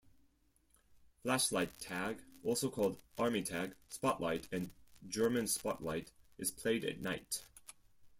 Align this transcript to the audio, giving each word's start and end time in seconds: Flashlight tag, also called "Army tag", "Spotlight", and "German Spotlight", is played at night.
Flashlight 1.21 1.77
tag, 1.79 2.23
also 2.43 2.71
called 2.71 2.99
"Army 3.19 3.43
tag", 3.43 3.75
"Spotlight", 3.87 4.47
and 4.51 4.71
"German 5.07 5.45
Spotlight", 5.45 6.11
is 6.39 6.49
played 6.49 6.83
at 6.85 7.01
night. 7.01 7.45